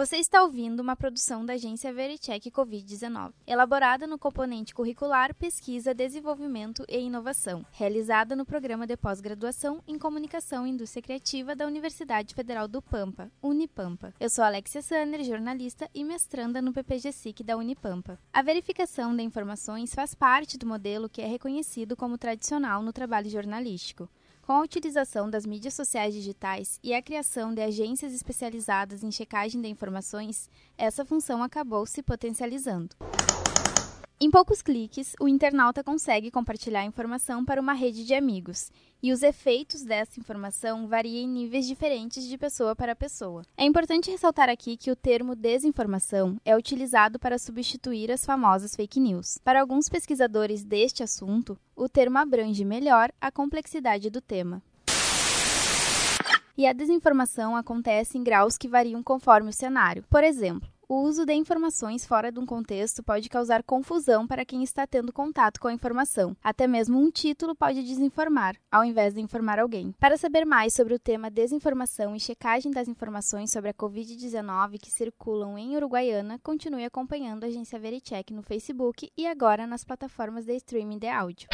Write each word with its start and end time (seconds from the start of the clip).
Você 0.00 0.16
está 0.16 0.42
ouvindo 0.42 0.80
uma 0.80 0.96
produção 0.96 1.44
da 1.44 1.52
agência 1.52 1.92
Vericheck 1.92 2.50
Covid-19, 2.50 3.34
elaborada 3.46 4.06
no 4.06 4.18
componente 4.18 4.74
curricular 4.74 5.34
Pesquisa, 5.34 5.92
Desenvolvimento 5.92 6.86
e 6.88 6.98
Inovação, 7.00 7.66
realizada 7.70 8.34
no 8.34 8.46
programa 8.46 8.86
de 8.86 8.96
pós-graduação 8.96 9.82
em 9.86 9.98
Comunicação 9.98 10.66
e 10.66 10.70
Indústria 10.70 11.02
Criativa 11.02 11.54
da 11.54 11.66
Universidade 11.66 12.34
Federal 12.34 12.66
do 12.66 12.80
Pampa, 12.80 13.30
Unipampa. 13.42 14.14
Eu 14.18 14.30
sou 14.30 14.42
Alexia 14.42 14.80
Sanner, 14.80 15.22
jornalista 15.22 15.86
e 15.94 16.02
mestranda 16.02 16.62
no 16.62 16.72
PPG-SIC 16.72 17.42
da 17.44 17.58
Unipampa. 17.58 18.18
A 18.32 18.40
verificação 18.40 19.14
de 19.14 19.22
informações 19.22 19.94
faz 19.94 20.14
parte 20.14 20.56
do 20.56 20.66
modelo 20.66 21.10
que 21.10 21.20
é 21.20 21.26
reconhecido 21.26 21.94
como 21.94 22.16
tradicional 22.16 22.82
no 22.82 22.90
trabalho 22.90 23.28
jornalístico. 23.28 24.08
Com 24.50 24.56
a 24.56 24.62
utilização 24.62 25.30
das 25.30 25.46
mídias 25.46 25.74
sociais 25.74 26.12
digitais 26.12 26.80
e 26.82 26.92
a 26.92 27.00
criação 27.00 27.54
de 27.54 27.62
agências 27.62 28.12
especializadas 28.12 29.04
em 29.04 29.12
checagem 29.12 29.60
de 29.60 29.68
informações, 29.68 30.50
essa 30.76 31.04
função 31.04 31.40
acabou 31.40 31.86
se 31.86 32.02
potencializando. 32.02 32.96
Em 34.22 34.30
poucos 34.30 34.60
cliques, 34.60 35.16
o 35.18 35.26
internauta 35.26 35.82
consegue 35.82 36.30
compartilhar 36.30 36.84
informação 36.84 37.42
para 37.42 37.58
uma 37.58 37.72
rede 37.72 38.04
de 38.04 38.12
amigos, 38.12 38.70
e 39.02 39.14
os 39.14 39.22
efeitos 39.22 39.82
dessa 39.82 40.20
informação 40.20 40.86
variam 40.86 41.24
em 41.24 41.26
níveis 41.26 41.66
diferentes 41.66 42.28
de 42.28 42.36
pessoa 42.36 42.76
para 42.76 42.94
pessoa. 42.94 43.40
É 43.56 43.64
importante 43.64 44.10
ressaltar 44.10 44.50
aqui 44.50 44.76
que 44.76 44.90
o 44.90 44.94
termo 44.94 45.34
desinformação 45.34 46.36
é 46.44 46.54
utilizado 46.54 47.18
para 47.18 47.38
substituir 47.38 48.12
as 48.12 48.22
famosas 48.22 48.76
fake 48.76 49.00
news. 49.00 49.38
Para 49.42 49.62
alguns 49.62 49.88
pesquisadores 49.88 50.62
deste 50.62 51.02
assunto, 51.02 51.58
o 51.74 51.88
termo 51.88 52.18
abrange 52.18 52.62
melhor 52.62 53.10
a 53.18 53.32
complexidade 53.32 54.10
do 54.10 54.20
tema. 54.20 54.62
E 56.58 56.66
a 56.66 56.74
desinformação 56.74 57.56
acontece 57.56 58.18
em 58.18 58.22
graus 58.22 58.58
que 58.58 58.68
variam 58.68 59.02
conforme 59.02 59.48
o 59.48 59.54
cenário. 59.54 60.04
Por 60.10 60.22
exemplo, 60.22 60.68
o 60.90 61.02
uso 61.02 61.24
de 61.24 61.32
informações 61.32 62.04
fora 62.04 62.32
de 62.32 62.40
um 62.40 62.44
contexto 62.44 63.00
pode 63.00 63.28
causar 63.28 63.62
confusão 63.62 64.26
para 64.26 64.44
quem 64.44 64.64
está 64.64 64.88
tendo 64.88 65.12
contato 65.12 65.60
com 65.60 65.68
a 65.68 65.72
informação. 65.72 66.36
Até 66.42 66.66
mesmo 66.66 66.98
um 66.98 67.12
título 67.12 67.54
pode 67.54 67.80
desinformar, 67.84 68.56
ao 68.72 68.84
invés 68.84 69.14
de 69.14 69.20
informar 69.20 69.60
alguém. 69.60 69.94
Para 70.00 70.16
saber 70.16 70.44
mais 70.44 70.74
sobre 70.74 70.92
o 70.92 70.98
tema 70.98 71.30
desinformação 71.30 72.16
e 72.16 72.18
checagem 72.18 72.72
das 72.72 72.88
informações 72.88 73.52
sobre 73.52 73.70
a 73.70 73.74
Covid-19 73.74 74.80
que 74.80 74.90
circulam 74.90 75.56
em 75.56 75.76
Uruguaiana, 75.76 76.40
continue 76.42 76.84
acompanhando 76.84 77.44
a 77.44 77.46
agência 77.46 77.78
Vericheck 77.78 78.34
no 78.34 78.42
Facebook 78.42 79.12
e 79.16 79.28
agora 79.28 79.68
nas 79.68 79.84
plataformas 79.84 80.44
de 80.44 80.56
streaming 80.56 80.98
de 80.98 81.06
áudio. 81.06 81.48